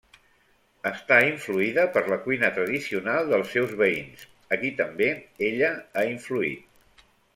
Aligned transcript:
Està 0.91 1.17
influïda 1.25 1.83
per 1.97 2.01
la 2.13 2.17
cuina 2.23 2.49
tradicional 2.55 3.29
dels 3.33 3.53
seus 3.57 3.75
veïns, 3.83 4.25
a 4.57 4.59
qui 4.63 4.73
també 4.81 5.11
ella 5.51 5.71
ha 6.03 6.07
influït. 6.15 7.05